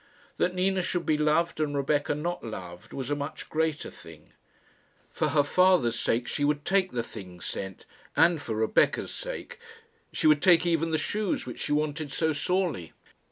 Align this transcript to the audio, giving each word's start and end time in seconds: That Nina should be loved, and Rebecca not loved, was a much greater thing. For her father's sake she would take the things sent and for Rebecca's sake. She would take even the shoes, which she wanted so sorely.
That 0.37 0.55
Nina 0.55 0.81
should 0.81 1.05
be 1.05 1.15
loved, 1.15 1.59
and 1.59 1.77
Rebecca 1.77 2.15
not 2.15 2.43
loved, 2.43 2.91
was 2.91 3.11
a 3.11 3.15
much 3.15 3.47
greater 3.49 3.91
thing. 3.91 4.33
For 5.11 5.27
her 5.29 5.43
father's 5.43 5.99
sake 5.99 6.27
she 6.27 6.43
would 6.43 6.65
take 6.65 6.91
the 6.91 7.03
things 7.03 7.45
sent 7.45 7.85
and 8.15 8.41
for 8.41 8.55
Rebecca's 8.55 9.13
sake. 9.13 9.59
She 10.11 10.25
would 10.25 10.41
take 10.41 10.65
even 10.65 10.89
the 10.89 10.97
shoes, 10.97 11.45
which 11.45 11.59
she 11.59 11.71
wanted 11.71 12.11
so 12.11 12.33
sorely. 12.33 12.93